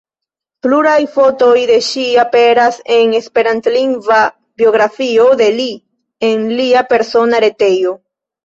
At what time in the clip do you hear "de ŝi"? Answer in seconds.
1.71-2.05